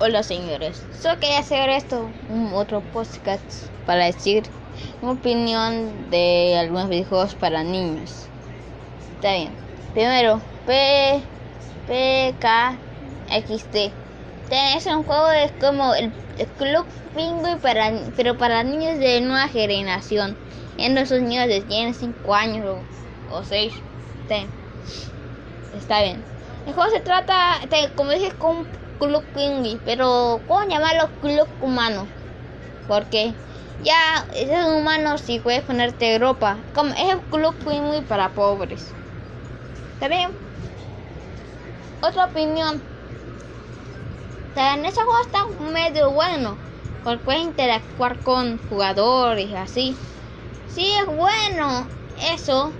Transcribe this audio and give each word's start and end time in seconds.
Hola 0.00 0.22
señores, 0.22 0.80
solo 1.02 1.18
quería 1.18 1.40
hacer 1.40 1.68
esto, 1.70 2.08
un 2.28 2.52
otro 2.54 2.82
podcast 2.92 3.42
para 3.84 4.04
decir 4.04 4.44
mi 5.02 5.10
opinión 5.10 6.08
de 6.08 6.56
algunos 6.56 6.88
videojuegos 6.88 7.34
para 7.34 7.64
niños. 7.64 8.28
Está 9.16 9.32
bien. 9.32 9.50
Primero, 9.94 10.40
P, 10.66 11.20
P, 11.88 12.32
K, 12.38 12.76
X, 13.28 13.64
T. 13.72 13.92
Es 14.76 14.86
un 14.86 15.02
juego 15.02 15.32
es 15.32 15.50
como 15.60 15.92
el, 15.96 16.12
Club 16.58 16.86
Penguin 17.12 17.58
para, 17.58 17.90
pero 18.16 18.38
para 18.38 18.62
niños 18.62 19.00
de 19.00 19.20
nueva 19.20 19.48
generación. 19.48 20.36
En 20.76 20.96
esos 20.96 21.20
niños 21.22 21.48
de 21.48 21.60
tienen 21.62 21.92
5 21.92 22.34
años 22.36 22.78
o, 23.32 23.42
6. 23.42 23.72
Está 25.76 26.02
bien. 26.02 26.22
El 26.68 26.72
juego 26.72 26.88
se 26.88 27.00
trata, 27.00 27.58
como 27.96 28.12
dije, 28.12 28.30
con 28.38 28.64
Club 28.98 29.24
Penguin, 29.32 29.80
pero 29.84 30.40
¿cómo 30.46 30.68
llamarlo 30.68 31.10
Club 31.20 31.48
Humano? 31.60 32.08
Porque 32.86 33.32
ya 33.84 34.26
es 34.34 34.48
humano 34.66 35.18
si 35.18 35.38
puedes 35.38 35.62
ponerte 35.62 36.18
ropa. 36.18 36.56
Como 36.74 36.92
es 36.94 37.12
el 37.12 37.20
Club 37.30 37.54
Penguin 37.64 38.04
para 38.04 38.34
pobres. 38.34 38.82
¿Está 39.94 40.08
bien? 40.08 40.30
Otra 42.02 42.26
opinión. 42.26 42.82
En 44.56 44.84
ese 44.84 45.00
juego 45.00 45.20
está 45.24 45.62
medio 45.72 46.10
bueno. 46.10 46.56
Porque 47.04 47.24
puedes 47.24 47.42
interactuar 47.42 48.18
con 48.22 48.58
jugadores 48.68 49.54
así. 49.54 49.96
Sí 50.66 50.86
es 51.00 51.06
bueno 51.06 51.88
eso. 52.32 52.72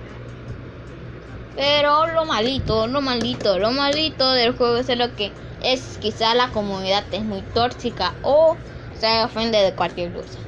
Pero 1.55 2.07
lo 2.07 2.25
malito, 2.25 2.87
lo 2.87 3.01
malito, 3.01 3.57
lo 3.59 3.71
malito 3.71 4.31
del 4.31 4.55
juego 4.55 4.77
es 4.77 4.97
lo 4.97 5.13
que 5.15 5.31
es 5.61 5.97
quizá 5.99 6.33
la 6.35 6.49
comunidad 6.51 7.03
es 7.11 7.23
muy 7.23 7.41
tóxica 7.53 8.13
o 8.21 8.57
se 8.93 9.23
ofende 9.23 9.57
de 9.57 9.73
cualquier 9.73 10.13
cosa. 10.13 10.39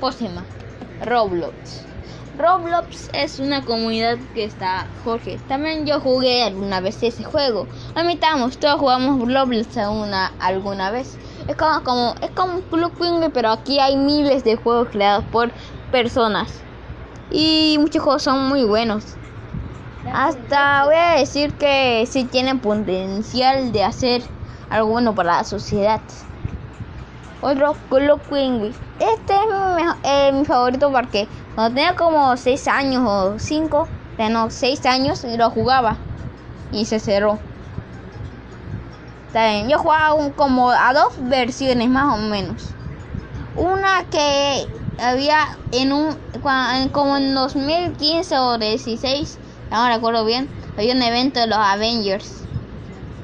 Próxima, 0.00 0.44
Roblox. 1.04 1.86
Roblox 2.36 3.08
es 3.12 3.38
una 3.38 3.64
comunidad 3.64 4.18
que 4.34 4.44
está 4.44 4.86
Jorge. 5.04 5.38
También 5.46 5.86
yo 5.86 6.00
jugué 6.00 6.42
alguna 6.42 6.80
vez 6.80 7.02
ese 7.02 7.22
juego. 7.22 7.66
Admitamos, 7.94 8.58
todos 8.58 8.80
jugamos 8.80 9.20
Roblox 9.20 9.76
una, 9.76 10.32
alguna 10.40 10.90
vez. 10.90 11.16
Es 11.46 11.56
como, 11.56 11.84
como 11.84 12.14
es 12.20 12.30
como 12.30 12.54
un 12.54 12.62
club 12.62 12.92
penguin, 12.98 13.30
pero 13.32 13.50
aquí 13.50 13.78
hay 13.78 13.96
miles 13.96 14.42
de 14.42 14.56
juegos 14.56 14.88
creados 14.88 15.24
por 15.26 15.52
personas. 15.92 16.50
Y 17.30 17.76
muchos 17.78 18.02
juegos 18.02 18.22
son 18.22 18.48
muy 18.48 18.64
buenos. 18.64 19.04
Hasta 20.12 20.84
voy 20.86 20.96
a 20.96 21.18
decir 21.18 21.52
que 21.54 22.04
sí 22.10 22.24
tienen 22.24 22.58
potencial 22.58 23.70
de 23.70 23.84
hacer 23.84 24.22
algo 24.70 24.90
bueno 24.90 25.14
para 25.14 25.36
la 25.38 25.44
sociedad. 25.44 26.00
Otro 27.42 27.74
Club 27.88 28.20
Penguin. 28.30 28.74
Este 28.98 29.34
es 29.34 30.34
mi, 30.34 30.44
favorito 30.44 30.90
porque 30.92 31.26
cuando 31.54 31.74
tenía 31.74 31.96
como 31.96 32.36
6 32.36 32.68
años 32.68 33.02
o 33.06 33.38
5, 33.38 33.88
no, 34.30 34.50
6 34.50 34.86
años 34.86 35.24
lo 35.24 35.50
jugaba 35.50 35.96
y 36.70 36.84
se 36.84 37.00
cerró. 37.00 37.38
Está 39.26 39.62
Yo 39.62 39.78
jugaba 39.78 40.30
como 40.36 40.70
a 40.70 40.92
dos 40.92 41.14
versiones 41.18 41.88
más 41.88 42.14
o 42.14 42.18
menos. 42.18 42.70
Una 43.56 44.04
que 44.10 44.66
había 45.02 45.56
en 45.72 45.92
un 45.92 46.16
como 46.92 47.16
en 47.16 47.34
2015 47.34 48.38
o 48.38 48.58
16, 48.58 49.38
no 49.70 49.88
recuerdo 49.88 50.24
bien, 50.24 50.48
había 50.76 50.94
un 50.94 51.02
evento 51.02 51.40
de 51.40 51.46
los 51.46 51.58
Avengers 51.58 52.40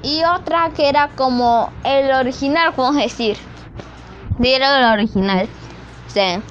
y 0.07 0.23
otra 0.23 0.71
que 0.71 0.89
era 0.89 1.09
como 1.09 1.73
el 1.83 2.13
original, 2.13 2.73
podemos 2.75 3.03
decir. 3.03 3.37
Era 4.41 4.79
el 4.79 5.01
original. 5.01 5.49
Sí. 6.07 6.21
Es 6.21 6.43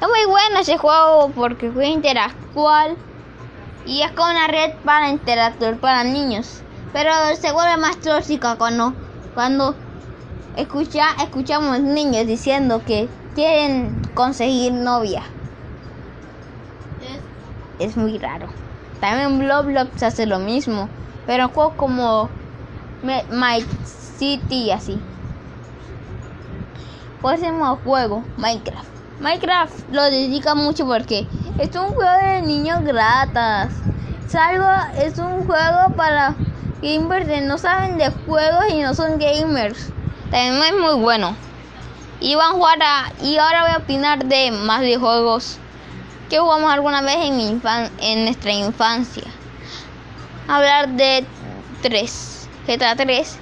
muy 0.00 0.26
bueno 0.28 0.58
ese 0.60 0.76
juego 0.76 1.30
porque 1.34 1.70
fue 1.70 1.86
interactual 1.86 2.96
y 3.86 4.02
es 4.02 4.12
como 4.12 4.30
una 4.30 4.48
red 4.48 4.74
para 4.84 5.08
interactuar 5.08 5.78
para 5.78 6.04
niños. 6.04 6.60
Pero 6.92 7.10
se 7.40 7.52
vuelve 7.52 7.78
más 7.78 7.98
tóxica 8.00 8.56
cuando, 8.56 8.92
cuando 9.32 9.74
escucha, 10.54 11.06
escuchamos 11.22 11.80
niños 11.80 12.26
diciendo 12.26 12.82
que 12.84 13.08
quieren 13.34 14.02
conseguir 14.12 14.74
novia. 14.74 15.22
Es 17.78 17.96
muy 17.96 18.18
raro. 18.18 18.48
También 19.00 19.48
Roblox 19.48 20.02
hace 20.02 20.26
lo 20.26 20.38
mismo. 20.38 20.90
Pero 21.26 21.48
juegos 21.48 21.74
como 21.76 22.28
My 23.04 23.64
City 24.18 24.70
así. 24.70 24.98
Próximo 27.20 27.78
juego, 27.84 28.24
Minecraft. 28.36 28.88
Minecraft 29.20 29.92
lo 29.92 30.02
dedica 30.04 30.54
mucho 30.54 30.86
porque 30.86 31.26
es 31.58 31.74
un 31.74 31.88
juego 31.94 32.12
de 32.22 32.42
niños 32.42 32.82
gratas. 32.84 33.72
Es, 34.26 34.34
algo, 34.34 34.66
es 34.96 35.18
un 35.18 35.46
juego 35.46 35.94
para 35.96 36.34
gamers 36.82 37.26
que 37.26 37.40
no 37.40 37.58
saben 37.58 37.96
de 37.96 38.10
juegos 38.10 38.64
y 38.72 38.82
no 38.82 38.94
son 38.94 39.18
gamers. 39.18 39.90
También 40.30 40.74
es 40.74 40.80
muy 40.80 41.00
bueno. 41.00 41.36
Y 42.20 42.34
van 42.34 42.50
a 42.50 42.52
jugar 42.52 42.78
y 43.22 43.36
ahora 43.36 43.62
voy 43.62 43.72
a 43.72 43.78
opinar 43.78 44.24
de 44.24 44.50
más 44.50 44.80
de 44.80 44.96
juegos 44.96 45.58
que 46.28 46.38
jugamos 46.38 46.72
alguna 46.72 47.02
vez 47.02 47.16
en, 47.20 47.36
mi 47.36 47.60
en 48.00 48.24
nuestra 48.24 48.52
infancia. 48.52 49.24
Hablar 50.48 50.90
de 50.90 51.24
tres. 51.82 52.33
GTA 52.66 52.96
3, 52.96 53.38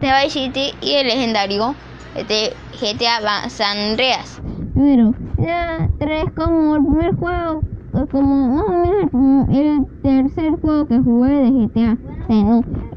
The 0.00 0.06
Vice 0.06 0.30
City 0.30 0.74
y 0.82 0.94
el 0.94 1.06
legendario 1.06 1.74
GTA 2.14 3.48
San 3.48 3.78
Andreas. 3.78 4.40
Pero 4.74 5.14
GTA 5.36 5.88
3 5.98 6.24
como 6.36 6.76
el 6.76 6.82
primer 6.84 7.14
juego, 7.14 7.62
como 8.10 9.46
el 9.50 9.86
tercer 10.02 10.52
juego 10.60 10.86
que 10.86 10.98
jugué 10.98 11.30
de 11.30 11.50
GTA. 11.50 11.98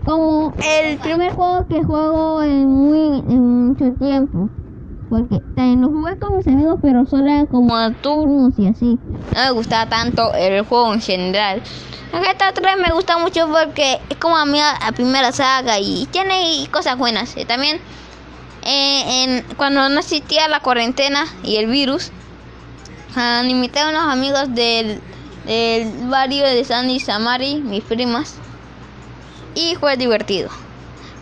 Como 0.05 0.53
el 0.57 0.97
primer 0.97 1.33
juego 1.33 1.67
que 1.67 1.83
juego 1.83 2.43
en, 2.43 2.67
muy, 2.67 3.19
en 3.29 3.67
mucho 3.67 3.93
tiempo. 3.93 4.49
Porque 5.13 5.43
también 5.53 5.79
lo 5.79 5.89
jugué 5.89 6.17
con 6.17 6.37
mis 6.37 6.47
amigos, 6.47 6.79
pero 6.81 7.05
solo 7.05 7.25
eran 7.25 7.45
como 7.45 7.75
a 7.77 7.91
turnos 7.91 8.57
y 8.57 8.65
así. 8.65 8.97
No 9.35 9.41
me 9.41 9.51
gustaba 9.51 9.87
tanto 9.87 10.33
el 10.33 10.63
juego 10.63 10.91
en 10.91 11.01
general. 11.01 11.61
GTA 12.11 12.51
3 12.51 12.77
me 12.81 12.91
gusta 12.93 13.19
mucho 13.19 13.47
porque 13.47 13.99
es 14.09 14.17
como 14.17 14.35
a 14.35 14.45
mí 14.47 14.57
la 14.57 14.91
primera 14.93 15.31
saga 15.31 15.77
y 15.77 16.07
tiene 16.07 16.67
cosas 16.71 16.97
buenas. 16.97 17.35
también 17.47 17.79
eh, 18.63 19.43
cuando 19.55 19.87
no 19.87 19.99
existía 19.99 20.47
la 20.47 20.61
cuarentena 20.61 21.27
y 21.43 21.57
el 21.57 21.67
virus, 21.67 22.09
uh, 23.15 23.45
invité 23.45 23.81
a 23.81 23.89
unos 23.89 24.11
amigos 24.11 24.55
del, 24.55 24.99
del 25.45 26.07
barrio 26.07 26.43
de 26.43 26.65
Sandy 26.65 26.99
Samari, 26.99 27.61
mis 27.61 27.83
primas, 27.83 28.37
y 29.53 29.75
fue 29.75 29.95
divertido. 29.95 30.49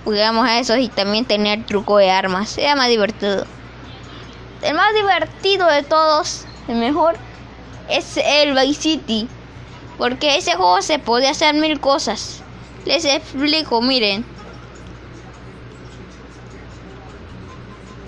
Jugamos 0.05 0.47
a 0.47 0.59
eso 0.59 0.77
y 0.77 0.87
también 0.87 1.25
tenía 1.25 1.55
el 1.55 1.65
truco 1.65 1.97
de 1.97 2.09
armas, 2.09 2.57
era 2.57 2.77
más 2.77 2.87
divertido. 2.87 3.45
El 4.61 4.75
más 4.75 4.93
divertido 4.93 5.67
de 5.67 5.83
todos, 5.83 6.45
el 6.67 6.75
mejor, 6.75 7.15
es 7.89 8.17
el 8.17 8.53
Vice 8.53 8.81
City 8.81 9.27
porque 10.01 10.35
ese 10.35 10.55
juego 10.55 10.81
se 10.81 10.97
puede 10.97 11.27
hacer 11.27 11.53
mil 11.53 11.79
cosas. 11.79 12.41
Les 12.85 13.05
explico, 13.05 13.83
miren. 13.83 14.25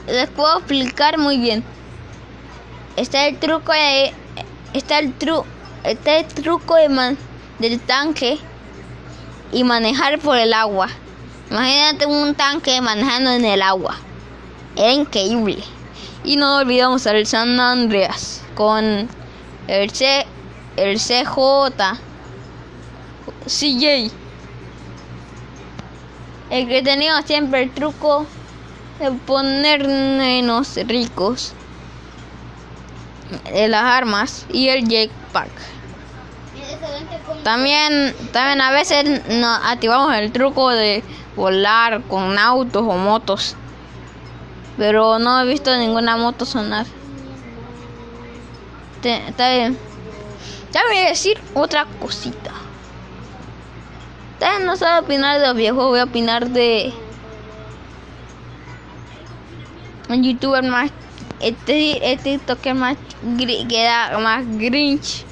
Les 0.08 0.28
puedo 0.32 0.58
explicar 0.58 1.20
muy 1.20 1.38
bien. 1.38 1.64
Está 2.96 3.28
el 3.28 3.38
truco 3.38 3.74
de 3.74 4.12
está 4.74 4.98
el 4.98 5.14
tru 5.14 5.46
está 5.84 6.18
el 6.18 6.26
truco 6.26 6.74
de 6.76 6.90
man, 6.90 7.16
del 7.60 7.80
tanque 7.80 8.40
y 9.52 9.64
manejar 9.64 10.18
por 10.18 10.40
el 10.40 10.54
agua. 10.54 10.90
Imagínate 11.52 12.08
un 12.08 12.34
tanque 12.34 12.82
manejando 12.82 13.30
en 13.30 13.46
el 13.46 13.62
agua. 13.62 13.98
Era 14.76 14.94
increíble. 14.94 15.64
Y 16.24 16.38
no 16.38 16.58
olvidamos 16.58 17.06
al 17.08 17.26
San 17.26 17.60
Andreas 17.60 18.42
con 18.56 19.10
el 19.68 19.92
C 19.92 20.26
el 20.76 20.98
CJ, 20.98 22.00
CJ, 23.46 24.12
el 26.50 26.68
que 26.68 26.82
tenía 26.82 27.22
siempre 27.22 27.64
el 27.64 27.72
truco 27.72 28.26
de 29.00 29.12
ponernos 29.12 30.76
ricos 30.88 31.54
de 33.52 33.68
las 33.68 33.84
armas 33.84 34.46
y 34.52 34.70
el 34.70 34.88
jetpack. 34.88 35.50
También, 37.44 38.16
también 38.32 38.62
a 38.62 38.72
veces 38.72 39.28
nos 39.28 39.60
activamos 39.66 40.14
el 40.16 40.32
truco 40.32 40.70
de 40.70 41.04
volar 41.36 42.02
con 42.04 42.38
autos 42.38 42.84
o 42.84 42.98
motos. 42.98 43.56
Pero 44.84 45.18
no 45.18 45.40
he 45.40 45.46
visto 45.46 45.74
ninguna 45.78 46.18
moto 46.18 46.44
sonar. 46.44 46.86
Está 49.02 49.54
bien. 49.54 49.78
Ya 50.74 50.82
voy 50.86 50.98
a 50.98 51.08
decir 51.08 51.40
otra 51.54 51.86
cosita. 52.02 52.52
También 54.40 54.66
no 54.66 54.76
sabe 54.76 55.06
opinar 55.06 55.40
de 55.40 55.48
los 55.48 55.56
viejos, 55.56 55.86
voy 55.86 56.00
a 56.02 56.04
opinar 56.04 56.50
de. 56.50 56.92
un 60.10 60.22
youtuber 60.22 60.66
más 60.66 60.92
este, 61.40 62.12
este 62.12 62.38
TikToker 62.38 62.76
más 62.76 62.98
que 63.38 63.82
era 63.82 64.18
más 64.20 64.44
grinch 64.58 65.24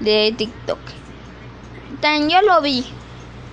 de 0.00 0.34
TikTok. 0.36 0.80
Tan 2.02 2.28
yo 2.28 2.42
lo 2.42 2.60
vi 2.60 2.84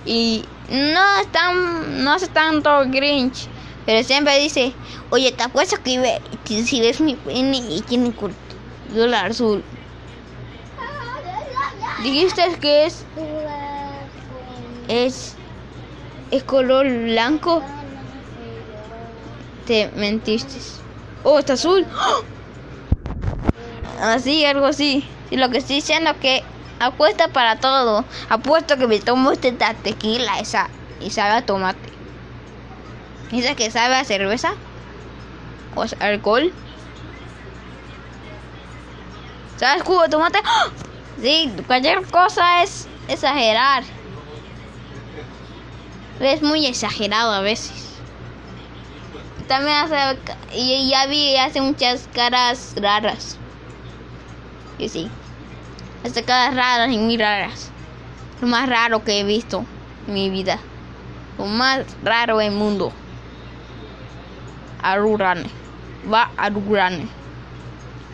y 0.04 0.44
no 0.68 1.20
es 1.22 1.32
tan, 1.32 2.04
no 2.04 2.12
hace 2.12 2.28
tanto 2.28 2.82
grinch, 2.88 3.48
pero 3.84 4.04
siempre 4.04 4.38
dice, 4.38 4.72
oye, 5.10 5.32
te 5.32 5.42
apuesto 5.42 5.76
que 5.82 6.20
si 6.64 6.80
ves 6.80 7.00
mi 7.00 7.16
pene 7.16 7.56
y 7.56 7.82
tiene 7.82 8.12
dólar 8.94 9.30
azul. 9.30 9.64
Dijiste 12.02 12.42
que 12.60 12.86
es 12.86 13.04
es 14.88 15.34
es 16.30 16.42
color 16.44 16.88
blanco. 16.88 17.62
Te 19.66 19.90
mentiste. 19.94 20.58
Oh, 21.22 21.38
está 21.38 21.52
azul. 21.52 21.86
Así, 24.00 24.44
algo 24.44 24.66
así. 24.66 25.06
Y 25.30 25.36
lo 25.36 25.48
que 25.50 25.58
estoy 25.58 25.76
diciendo 25.76 26.10
es 26.10 26.16
que 26.16 26.42
apuesta 26.80 27.28
para 27.28 27.60
todo. 27.60 28.04
Apuesto 28.28 28.76
que 28.76 28.88
me 28.88 28.98
tomo 28.98 29.30
este 29.30 29.52
tequila 29.52 30.40
esa 30.40 30.68
y 31.00 31.10
sabe 31.10 31.42
tomate. 31.42 31.91
¿Dice 33.32 33.56
que 33.56 33.70
sabe 33.70 33.94
a 33.94 34.04
cerveza? 34.04 34.52
¿O 35.74 35.86
alcohol? 36.00 36.52
¿Sabes 39.56 39.82
jugo 39.82 40.02
de 40.02 40.08
tomate? 40.10 40.38
¡Ah! 40.44 40.70
Sí, 41.18 41.50
cualquier 41.66 42.06
cosa 42.08 42.62
es 42.62 42.88
exagerar. 43.08 43.84
Es 46.20 46.42
muy 46.42 46.66
exagerado 46.66 47.32
a 47.32 47.40
veces. 47.40 48.00
También 49.48 49.76
hace, 49.78 50.18
y 50.54 50.90
ya 50.90 51.06
vi, 51.06 51.34
hace 51.36 51.62
muchas 51.62 52.08
caras 52.12 52.74
raras. 52.76 53.38
Y 54.78 54.90
sí, 54.90 55.08
hace 56.04 56.22
caras 56.22 56.54
raras 56.54 56.90
y 56.92 56.98
muy 56.98 57.16
raras. 57.16 57.70
Lo 58.42 58.48
más 58.48 58.68
raro 58.68 59.02
que 59.04 59.20
he 59.20 59.24
visto 59.24 59.64
en 60.06 60.14
mi 60.14 60.28
vida. 60.28 60.58
Lo 61.38 61.46
más 61.46 61.86
raro 62.02 62.36
del 62.38 62.52
mundo. 62.52 62.92
Arurane. 64.82 65.44
Va 66.12 66.30
Arurane. 66.36 67.08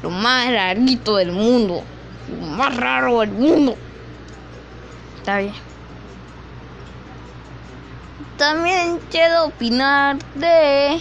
Lo 0.02 0.10
más 0.10 0.50
rarito 0.52 1.16
del 1.16 1.32
mundo. 1.32 1.82
Lo 2.30 2.46
más 2.46 2.76
raro 2.76 3.20
del 3.20 3.32
mundo. 3.32 3.76
Está 5.18 5.38
bien. 5.38 5.54
También 8.36 9.00
quiero 9.10 9.46
opinar 9.46 10.16
de 10.34 11.00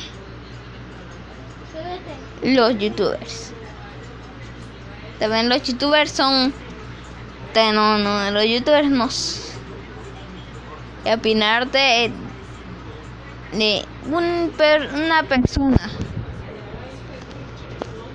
los 2.41 2.77
youtubers. 2.79 3.51
También 5.19 5.49
los 5.49 5.61
youtubers 5.63 6.11
son... 6.11 6.53
No, 7.55 7.97
no, 7.97 8.31
los 8.31 8.43
youtubers 8.45 8.89
no... 8.89 9.09
Opinar 11.11 11.71
de, 11.71 12.11
de 13.53 13.83
un 14.07 14.51
una 15.05 15.23
persona. 15.23 15.77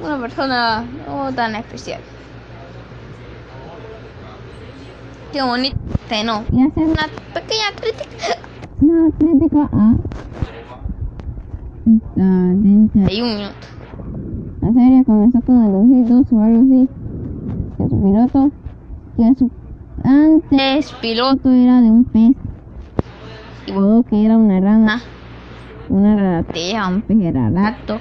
Una 0.00 0.19
persona 0.19 0.84
no 1.06 1.32
tan 1.32 1.55
especial. 1.55 2.00
Qué 5.32 5.43
bonito. 5.43 5.76
No. 6.25 6.44
Y 6.52 6.62
hacer 6.62 6.84
una 6.84 7.08
pequeña 7.32 7.73
crítica. 7.81 8.37
Una 8.82 9.11
crítica 9.19 9.70
a... 9.73 9.94
Hay 13.06 13.23
un 13.23 13.37
minuto. 13.37 13.67
La 14.61 14.73
serie 14.75 15.05
comenzó 15.05 15.40
con 15.40 15.64
el 15.64 15.73
2002 15.73 16.26
o 16.32 16.40
algo 16.40 16.61
así. 16.61 16.88
Que 17.79 17.88
su 17.88 18.02
piloto, 18.02 18.50
que 19.17 19.34
su 19.38 19.50
antes 20.05 20.93
piloto 21.00 21.50
era 21.50 21.81
de 21.81 21.90
un 21.90 22.05
pez. 22.05 22.37
Y 23.67 23.73
luego 23.73 24.02
que 24.02 24.25
era 24.25 24.37
una 24.37 24.61
rana. 24.61 25.00
Una 25.93 26.17
raratilla, 26.17 26.89
un 26.89 27.03
pez 27.03 27.21
era 27.21 27.50
lacto. 27.50 28.00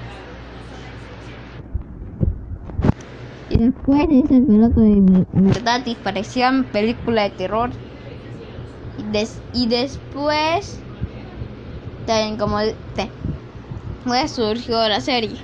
Y 3.50 3.58
después 3.58 4.08
dice 4.08 4.36
el 4.38 4.46
piloto 4.46 4.80
de 4.80 5.26
verdad 5.34 5.82
y 5.84 5.94
parecían 5.96 6.64
película 6.64 7.24
de 7.24 7.30
terror. 7.30 7.68
Y, 8.96 9.02
des, 9.12 9.42
y 9.52 9.66
después 9.68 10.80
también 12.06 12.38
como 12.38 12.58
te, 12.94 13.10
pues 14.04 14.30
surgió 14.30 14.88
la 14.88 15.00
serie. 15.00 15.38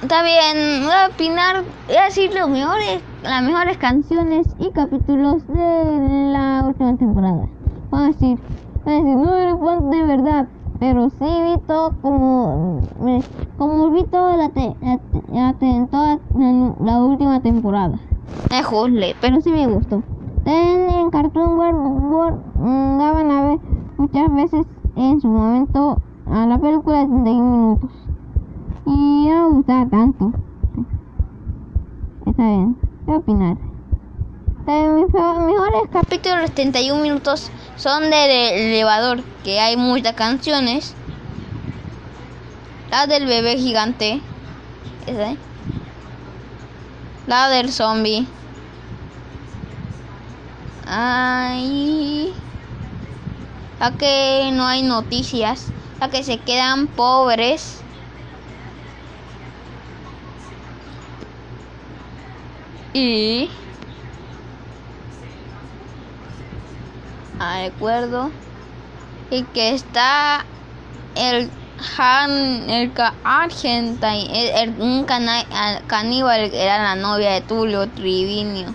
Está 0.00 0.22
bien, 0.22 0.84
voy 0.84 0.92
a 0.92 1.08
opinar, 1.12 1.64
voy 1.88 1.96
a 1.96 2.04
decir 2.04 2.32
los 2.34 2.48
mejores, 2.48 3.02
las 3.24 3.42
mejores 3.42 3.76
canciones 3.78 4.46
y 4.60 4.70
capítulos 4.70 5.44
de 5.48 6.32
la 6.32 6.64
última 6.68 6.96
temporada. 6.96 7.48
Voy 7.90 8.02
a 8.02 8.06
decir, 8.06 8.38
a 8.84 8.90
decir, 8.90 9.16
no 9.16 9.90
de 9.90 10.02
verdad, 10.04 10.48
pero 10.78 11.10
sí 11.10 11.24
vi 11.24 11.60
todo 11.66 11.94
como, 12.02 12.80
como 13.56 13.90
vi 13.90 14.04
toda 14.04 14.36
la, 14.36 14.48
toda 14.48 16.18
la 16.80 17.02
última 17.02 17.40
temporada. 17.40 17.98
Me 18.50 18.62
juzle, 18.62 19.14
pero 19.20 19.40
sí 19.40 19.50
me 19.50 19.66
gustó. 19.68 20.02
En 20.44 21.10
Cartoon 21.10 21.56
World 21.56 22.40
mm, 22.56 22.98
daban 22.98 23.30
a 23.30 23.42
ver 23.46 23.58
muchas 23.96 24.34
veces 24.34 24.66
en 24.96 25.20
su 25.20 25.28
momento 25.28 25.98
a 26.26 26.46
la 26.46 26.58
película 26.58 27.00
de 27.00 27.06
31 27.06 27.56
minutos 27.56 27.90
y 28.86 29.28
no 29.28 29.48
me 29.48 29.54
gustaba 29.54 29.86
tanto. 29.86 30.32
Está 32.26 32.42
bien, 32.42 32.76
¿qué 33.06 33.12
opinar? 33.14 33.56
Mis 34.66 35.12
mejores 35.12 35.88
capítulos 35.92 36.50
31 36.52 37.02
minutos 37.02 37.50
son 37.76 38.10
del 38.10 38.30
elevador, 38.30 39.22
que 39.44 39.60
hay 39.60 39.76
muchas 39.76 40.14
canciones. 40.14 40.94
La 42.90 43.06
del 43.06 43.26
bebé 43.26 43.56
gigante. 43.56 44.20
¿Ese? 45.06 45.36
La 47.26 47.48
del 47.48 47.72
zombie. 47.72 48.26
Ay. 50.86 52.34
La 53.80 53.92
que 53.92 54.50
no 54.52 54.66
hay 54.66 54.82
noticias. 54.82 55.68
La 56.00 56.10
que 56.10 56.22
se 56.22 56.38
quedan 56.38 56.86
pobres. 56.86 57.82
y 62.94 63.48
recuerdo 67.64 68.30
y 69.30 69.42
que 69.44 69.74
está 69.74 70.44
el 71.14 71.50
Han 71.98 72.70
el 72.70 72.92
Argentine 73.24 74.62
el, 74.62 74.80
un 74.80 75.04
caníbal 75.04 76.50
que 76.50 76.62
era 76.62 76.82
la 76.82 76.94
novia 76.94 77.32
de 77.32 77.40
Tulio 77.40 77.88
Trivinio 77.88 78.74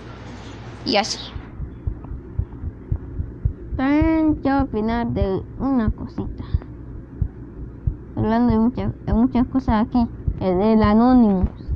y 0.84 0.96
así 0.96 1.18
quiero 4.42 4.62
opinar 4.62 5.06
de 5.08 5.42
una 5.58 5.90
cosita 5.90 6.44
hablando 8.16 8.52
de 8.52 8.58
muchas, 8.58 9.06
de 9.06 9.12
muchas 9.14 9.46
cosas 9.46 9.86
aquí 9.86 10.06
el 10.40 10.58
del 10.58 10.82
Anonymous 10.82 11.68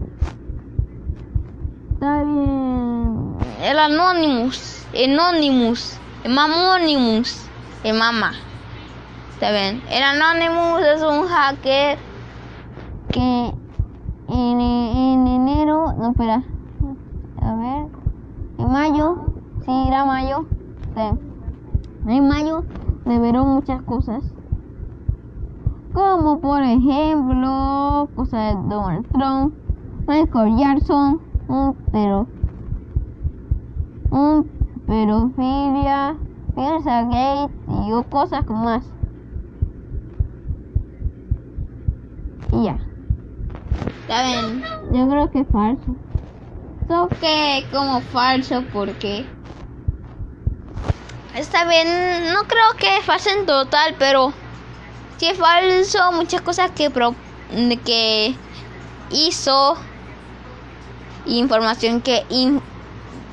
Está 2.03 2.25
bien. 2.25 3.37
El 3.63 3.79
Anonymous. 3.79 4.85
Anonymous. 4.93 6.02
El 6.25 6.33
Mamonimus. 6.35 7.49
El 7.83 7.99
Mama. 7.99 8.33
Está 9.35 9.51
bien. 9.51 9.83
El 9.91 10.03
Anonymous 10.03 10.83
es 10.83 11.03
un 11.03 11.27
hacker 11.27 11.99
que 13.11 13.53
en, 14.29 14.61
en 14.61 15.27
enero. 15.27 15.93
No, 15.99 16.11
espera. 16.11 16.45
A 17.41 17.55
ver. 17.57 17.87
En 18.59 18.71
mayo. 18.71 19.17
Sí, 19.65 19.73
era 19.89 20.05
mayo. 20.05 20.47
En 22.07 22.29
mayo 22.29 22.65
reveló 23.05 23.45
muchas 23.45 23.83
cosas. 23.83 24.23
Como 25.93 26.41
por 26.41 26.63
ejemplo, 26.63 28.09
cosas 28.15 28.55
de 28.55 28.69
Donald 28.69 29.07
Trump, 29.13 29.55
Michael 30.07 30.57
Jackson 30.57 31.21
un 31.49 31.77
pero 31.93 32.27
un 34.11 34.62
pedofilia, 34.93 36.17
piensa 36.55 37.05
gay 37.05 37.47
y 37.67 38.03
cosas 38.11 38.47
más. 38.47 38.85
Y 42.53 42.65
ya. 42.65 42.79
Está 44.03 44.23
bien, 44.27 44.63
yo 44.93 45.09
creo 45.09 45.31
que 45.31 45.41
es 45.41 45.47
falso. 45.51 45.97
Toque 46.87 47.65
como 47.73 48.03
falso 48.03 48.65
porque 48.71 49.25
está 51.37 51.65
bien, 51.65 51.89
no 52.35 52.43
creo 52.43 52.77
que 52.79 52.99
es 52.99 53.05
falso 53.07 53.31
en 53.31 53.47
total, 53.47 53.95
pero 53.99 54.35
si 55.17 55.27
es 55.27 55.39
falso, 55.39 56.13
muchas 56.13 56.43
cosas 56.43 56.71
que 56.73 56.91
pro 56.91 57.15
que 57.87 58.37
hizo 59.11 59.77
información 61.25 62.03
que 62.03 62.27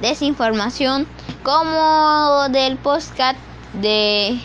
desinformación 0.01 1.05
como 1.43 2.48
del 2.50 2.77
podcast 2.77 3.38
de, 3.74 4.39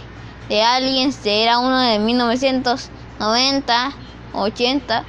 de 0.48 0.62
Aliens 0.62 1.18
era 1.24 1.58
uno 1.58 1.78
de 1.80 1.98
1990 1.98 3.92
80 4.32 5.04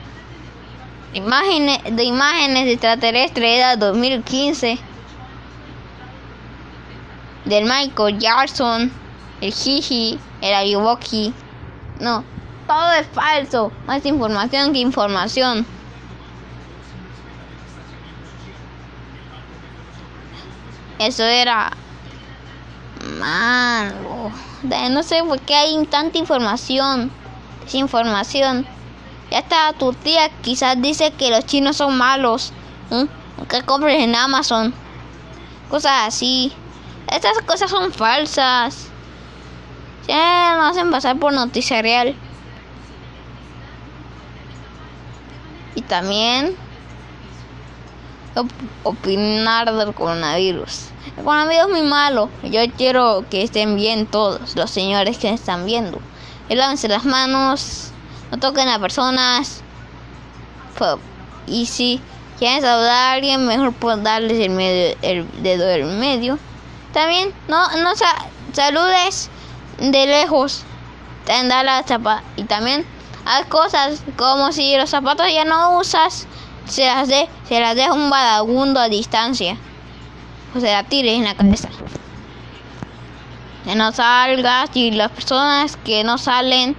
imágenes 1.13 1.79
de 1.91 2.03
imágenes 2.03 2.67
extraterrestres 2.67 3.57
era 3.57 3.75
2015 3.75 4.79
del 7.45 7.63
Michael 7.63 8.19
Jackson 8.19 8.91
el 9.41 9.53
Jiji 9.53 10.19
el 10.41 10.53
Ayuwoki. 10.53 11.33
No 11.99 12.23
todo 12.67 12.93
es 12.93 13.07
falso. 13.07 13.71
Más 13.85 14.05
información 14.05 14.73
que 14.73 14.79
información 14.79 15.65
Eso 20.99 21.23
era 21.23 21.71
malo. 23.19 24.31
No 24.89 25.03
sé 25.03 25.23
por 25.23 25.39
qué 25.41 25.55
hay 25.55 25.85
tanta 25.87 26.17
información. 26.17 27.11
Desinformación. 27.63 28.65
Ya 29.31 29.39
está 29.39 29.73
tu 29.73 29.91
tía 29.93 30.29
quizás 30.41 30.81
dice 30.81 31.11
que 31.11 31.29
los 31.29 31.45
chinos 31.45 31.77
son 31.77 31.97
malos. 31.97 32.53
Que 33.49 33.61
compres 33.63 34.01
en 34.01 34.15
Amazon. 34.15 34.73
Cosas 35.69 36.07
así. 36.07 36.53
Estas 37.11 37.37
cosas 37.45 37.69
son 37.69 37.91
falsas. 37.91 38.87
Ya 40.07 40.55
no 40.57 40.67
hacen 40.67 40.91
pasar 40.91 41.17
por 41.17 41.33
noticia 41.33 41.81
real. 41.81 42.15
Y 45.75 45.81
también 45.81 46.55
opinar 48.83 49.73
del 49.73 49.93
coronavirus. 49.93 50.89
El 51.17 51.23
coronavirus 51.23 51.65
es 51.65 51.71
muy 51.71 51.81
malo. 51.81 52.29
Yo 52.43 52.61
quiero 52.77 53.25
que 53.29 53.43
estén 53.43 53.75
bien 53.75 54.05
todos 54.05 54.55
los 54.55 54.69
señores 54.69 55.17
que 55.17 55.31
están 55.31 55.65
viendo. 55.65 55.99
Y 56.49 56.55
lávense 56.55 56.87
las 56.87 57.05
manos, 57.05 57.91
no 58.31 58.37
toquen 58.37 58.67
a 58.67 58.79
personas. 58.79 59.61
Y 61.47 61.65
si 61.65 62.01
quieren 62.37 62.61
saludar 62.61 62.91
a 62.91 63.11
alguien, 63.13 63.45
mejor 63.45 63.73
pues 63.73 64.01
darles 64.03 64.39
el, 64.39 64.51
medio, 64.51 64.95
el 65.01 65.25
dedo 65.41 65.65
del 65.65 65.85
medio. 65.85 66.37
También 66.93 67.33
no, 67.47 67.77
no 67.77 67.91
saludes 68.53 69.29
de 69.79 70.07
lejos. 70.07 70.63
la 71.27 72.23
y 72.35 72.43
también 72.43 72.85
hay 73.25 73.43
cosas 73.45 74.03
como 74.17 74.51
si 74.51 74.77
los 74.77 74.89
zapatos 74.89 75.25
ya 75.33 75.45
no 75.45 75.79
usas 75.79 76.27
se 76.67 76.85
las, 76.85 77.07
de, 77.07 77.27
se 77.47 77.59
las 77.59 77.75
deja 77.75 77.93
un 77.93 78.09
vagabundo 78.09 78.79
a 78.79 78.89
distancia. 78.89 79.57
O 80.55 80.59
se 80.59 80.71
la 80.71 80.83
tire 80.83 81.13
en 81.13 81.23
la 81.23 81.35
cabeza. 81.35 81.69
Que 83.65 83.75
no 83.75 83.91
salgas 83.91 84.69
y 84.73 84.91
las 84.91 85.11
personas 85.11 85.77
que 85.77 86.03
no 86.03 86.17
salen, 86.17 86.75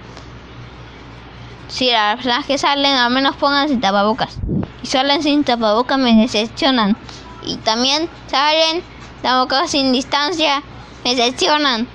si 1.67 1.91
las 1.91 2.15
personas 2.15 2.45
que 2.45 2.57
salen 2.57 2.95
al 2.95 3.11
menos 3.11 3.35
pongan 3.35 3.67
sin 3.67 3.81
tapabocas. 3.81 4.37
Y 4.83 4.87
salen 4.87 5.21
sin 5.21 5.43
tapabocas 5.43 5.97
me 5.97 6.15
decepcionan. 6.15 6.97
Y 7.45 7.57
también 7.57 8.09
salen 8.27 8.83
tapabocas 9.21 9.71
sin 9.71 9.91
distancia, 9.91 10.63
me 11.03 11.15
decepcionan. 11.15 11.87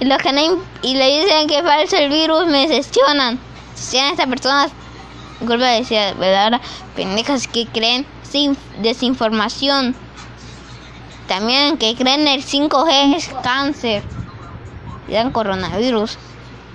Y, 0.00 0.06
los 0.06 0.18
que 0.18 0.32
no, 0.32 0.62
y 0.82 0.94
le 0.94 1.20
dicen 1.20 1.46
que 1.48 1.62
falso 1.62 1.96
el 1.96 2.08
virus, 2.08 2.46
me 2.46 2.66
decepcionan. 2.66 3.38
Si 3.74 3.84
sean 3.84 4.12
estas 4.12 4.26
personas 4.26 4.72
Golpe 5.40 5.64
decía, 5.64 6.14
¿verdad? 6.14 6.60
Pendejas 6.94 7.48
que 7.48 7.66
creen 7.66 8.06
sin 8.22 8.56
desinformación. 8.82 9.94
También 11.26 11.78
que 11.78 11.94
creen 11.94 12.26
el 12.28 12.42
5G 12.42 13.16
es 13.16 13.28
cáncer. 13.42 14.02
Y 15.08 15.12
dan 15.12 15.32
coronavirus. 15.32 16.18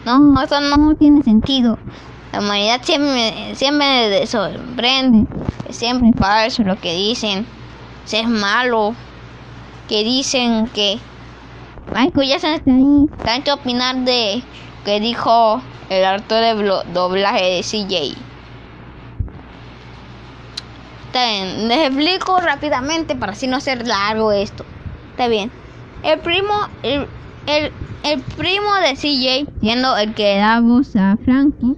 No, 0.06 0.42
eso 0.42 0.60
no 0.62 0.96
tiene 0.96 1.24
sentido. 1.24 1.78
La 2.32 2.40
humanidad 2.40 2.82
siempre, 2.84 3.56
siempre 3.56 4.26
sorprende. 4.28 5.28
Es 5.68 5.78
siempre 5.78 6.12
falso 6.18 6.64
lo 6.64 6.80
que 6.80 6.94
dicen. 6.94 7.46
Es 8.12 8.28
malo. 8.28 8.96
Que 9.88 10.04
dicen 10.04 10.68
que 10.68 11.00
Michael 11.94 12.28
ya 12.28 12.36
está 12.36 12.50
ahí. 12.50 13.06
Tanto 13.24 13.54
opinar 13.54 13.98
de 13.98 14.44
que 14.86 15.00
dijo 15.00 15.62
el 15.90 16.06
actor 16.06 16.42
de 16.42 16.84
doblaje 16.94 17.46
de 17.46 17.62
CJ. 17.62 18.29
Está 21.10 21.26
bien, 21.26 21.68
les 21.68 21.88
explico 21.88 22.40
rápidamente 22.40 23.16
para 23.16 23.32
así 23.32 23.48
no 23.48 23.58
hacer 23.58 23.88
largo 23.88 24.32
esto. 24.32 24.64
Está 25.10 25.28
bien. 25.28 25.50
El 26.04 26.20
primo, 26.20 26.54
el, 26.84 27.08
el, 27.48 28.22
primo 28.38 28.70
de 28.84 28.94
CJ, 28.94 29.52
siendo 29.60 29.98
el 29.98 30.14
que 30.14 30.38
da 30.38 30.62
voz 30.62 30.96
a 30.96 31.18
Frankie, 31.26 31.76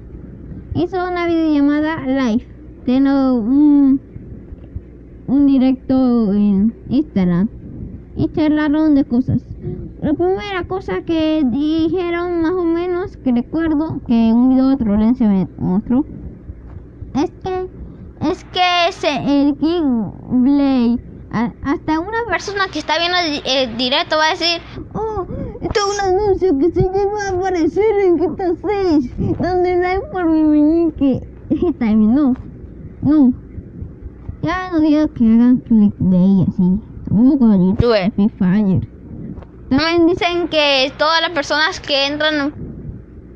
hizo 0.76 1.08
una 1.08 1.28
videollamada 1.28 2.06
live. 2.06 2.46
Tiene 2.84 3.10
un, 3.32 4.02
un 5.28 5.48
directo 5.48 6.34
en 6.34 6.76
Instagram 6.90 7.48
y 8.18 8.28
charlaron 8.34 8.96
de 8.96 9.06
cosas. 9.06 9.42
La 10.02 10.14
primera 10.14 10.66
cosa 10.68 11.04
que 11.04 11.42
dijeron 11.50 12.42
más 12.42 12.52
o 12.52 12.66
menos, 12.66 13.16
que 13.16 13.32
recuerdo 13.32 14.02
que 14.06 14.34
un 14.34 14.50
video 14.50 14.68
de 14.68 14.76
trolencia 14.76 15.30
me 15.30 15.48
mostró, 15.58 16.04
es 17.16 17.32
que 17.44 17.51
es 18.32 18.46
que 18.46 18.88
ese, 18.88 19.10
el 19.10 19.54
Blade, 19.54 21.00
hasta 21.64 22.00
una 22.00 22.26
persona 22.30 22.68
que 22.72 22.80
está 22.80 22.98
viendo 22.98 23.18
el 23.46 23.78
directo 23.78 24.16
va 24.18 24.28
a 24.28 24.30
decir, 24.32 24.62
oh, 24.94 25.26
esto 25.62 25.80
es 25.80 26.00
un 26.00 26.16
anuncio 26.16 26.58
que 26.58 26.72
se 26.72 26.86
va 26.86 27.24
a 27.28 27.38
aparecer 27.38 28.00
en 28.06 28.18
GTA 28.18 28.54
6, 28.66 29.38
donde 29.38 29.86
hay 29.86 30.00
por 30.12 30.26
mi 30.26 30.44
meñique. 30.44 31.28
También 31.80 32.16
no, 32.16 32.34
no. 33.02 33.34
Ya 34.44 34.72
no 34.72 34.80
digo 34.80 35.08
que 35.14 35.26
hagan 35.26 35.58
click 35.58 35.94
de 35.98 36.18
ella, 36.18 36.46
así. 36.48 36.80
Tampoco 37.08 37.40
con 37.40 37.70
YouTube, 37.70 38.14
Free 38.16 38.30
Fire. 38.30 38.88
También 39.70 40.08
dicen 40.08 40.48
que 40.48 40.92
todas 40.98 41.22
las 41.22 41.32
personas 41.32 41.80
que 41.82 42.08
entran 42.08 42.54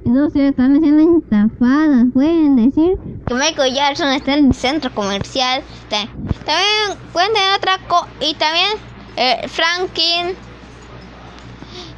entonces 0.06 0.52
están 0.52 0.80
siendo 0.80 1.20
estafadas. 1.20 2.06
Pueden 2.14 2.56
decir 2.56 2.98
que 3.25 3.34
Michael 3.34 3.74
Jackson 3.74 4.10
está 4.10 4.34
en 4.34 4.48
el 4.48 4.53
centro 4.53 4.94
comercial. 4.94 5.63
También 5.89 7.00
pueden 7.12 7.34
tener 7.34 7.55
otra 7.58 7.77
cosa. 7.88 8.08
Y 8.20 8.34
también 8.36 8.77
eh, 9.17 9.48
Franklin 9.48 10.36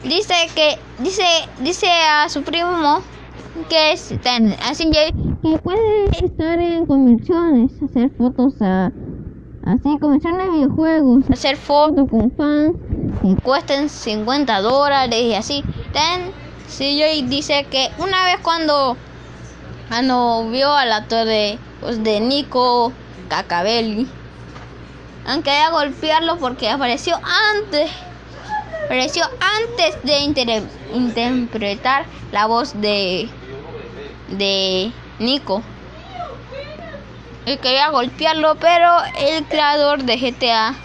dice 0.03 0.34
que 0.55 0.77
dice 1.00 1.24
dice 1.60 1.88
a 1.88 2.29
su 2.29 2.43
primo 2.43 3.01
que 3.69 3.93
es 3.93 4.13
así 4.62 4.89
que 4.91 5.57
puede 5.60 6.05
estar 6.24 6.60
en 6.60 6.86
convenciones, 6.86 7.72
hacer 7.81 8.12
fotos 8.17 8.53
a 8.62 8.91
así 9.65 9.98
convenciones 10.00 10.46
de 10.46 10.51
videojuegos, 10.51 11.29
hacer 11.31 11.57
fotos 11.57 12.10
con 12.10 12.31
fans 12.31 12.75
que 13.22 13.36
cuesten 13.43 13.89
50 13.89 14.62
dólares 14.62 15.22
y 15.22 15.34
así. 15.34 15.63
CJ 16.67 17.27
dice 17.27 17.65
que 17.69 17.89
una 17.98 18.25
vez 18.25 18.38
cuando, 18.43 18.98
cuando 19.88 20.50
vio 20.50 20.74
al 20.74 20.91
actor 20.91 21.25
de, 21.25 21.60
pues, 21.82 22.03
de 22.03 22.20
Nico 22.20 22.91
Cacabelli, 23.29 24.08
aunque 25.25 25.50
haya 25.51 25.70
golpearlo 25.70 26.38
porque 26.38 26.70
apareció 26.70 27.20
antes, 27.56 27.91
apareció 28.86 29.24
antes 29.24 30.01
de 30.03 30.20
interpretar 30.94 32.06
la 32.32 32.46
voz 32.46 32.79
de, 32.79 33.29
de 34.29 34.91
Nico. 35.20 35.62
Él 37.46 37.60
quería 37.60 37.89
golpearlo, 37.89 38.56
pero 38.56 38.91
el 39.17 39.46
creador 39.46 40.03
de 40.03 40.17
GTA, 40.17 40.75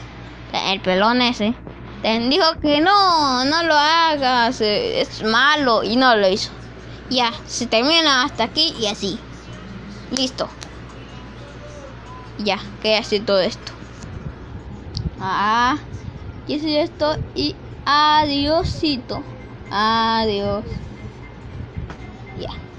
el 0.71 0.81
pelón 0.81 1.21
ese, 1.23 1.55
dijo 2.03 2.45
que 2.61 2.81
no, 2.81 3.45
no 3.45 3.63
lo 3.65 3.75
hagas, 3.75 4.61
eh, 4.61 5.01
es 5.01 5.25
malo 5.25 5.83
y 5.83 5.97
no 5.97 6.15
lo 6.17 6.29
hizo. 6.29 6.51
Ya, 7.15 7.31
se 7.47 7.67
termina 7.67 8.25
hasta 8.25 8.45
aquí 8.45 8.73
y 8.79 8.87
así. 8.87 9.21
Listo. 10.11 10.49
Ya, 12.39 12.59
que 12.81 12.97
así 12.97 13.21
todo 13.21 13.41
esto. 13.41 13.73
Ah, 15.19 15.79
y 16.47 16.57
así 16.57 16.77
esto 16.77 17.17
y 17.35 17.57
adiósito. 17.85 19.25
Adiós. 19.71 20.67
Ya. 22.35 22.63